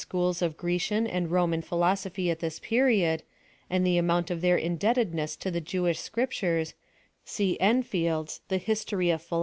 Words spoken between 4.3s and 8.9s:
of their indebtedness to the JeAvish Scriptures, see Enfield's Hist